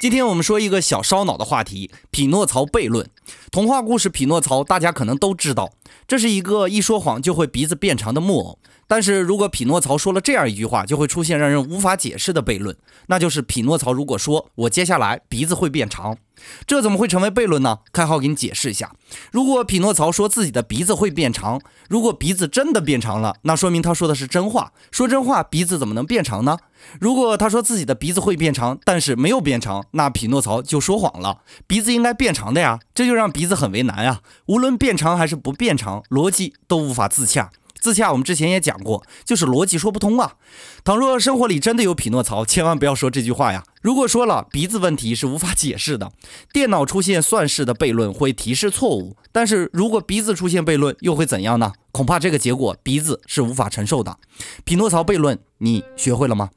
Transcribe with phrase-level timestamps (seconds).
[0.00, 3.06] 今天我们说一个小烧脑的话题——匹诺曹悖论。
[3.52, 5.74] 童话故事《匹诺曹》，大家可能都知道，
[6.08, 8.58] 这是一个一说谎就会鼻子变长的木偶。
[8.88, 12.74] 但是如果匹诺曹说了这样一句话，就会出现让人无法解释的悖论，
[13.08, 16.16] 那就是匹诺曹如果说“我接下来鼻子会变长”，
[16.66, 17.78] 这怎么会成为悖论呢？
[17.92, 18.92] 开号给你解释一下：
[19.32, 24.72] 如果匹诺曹说自己的鼻子会变长，如果鼻子真的变长了，那说明他说的是真话。
[24.90, 26.58] 说真话，鼻子怎么能变长呢？
[26.98, 31.38] 如果他说自己的鼻子会变长，但是没有变长，那匹诺曹就说谎了。
[31.66, 34.20] 鼻子应该变长的呀，这就让鼻子很为难啊。
[34.46, 37.50] 无论变长还是不变长，逻辑都无法自洽。
[37.80, 40.34] 自洽我们之前也讲过，就是逻辑说不通啊。
[40.84, 43.64] 倘若生活里真的有匹诺曹，千万不要说这句话呀。
[43.82, 46.12] 如果说了鼻子问题是无法解释的，
[46.52, 51.72] 电脑出现算式的悖论会提示错误，但是如果鼻子出现悖论又会怎样呢？
[51.92, 54.16] 恐怕这个结果鼻子是无法承受的。
[54.64, 56.50] 匹诺曹悖论，你学会了吗？